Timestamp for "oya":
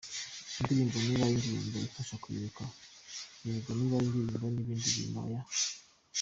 5.25-5.41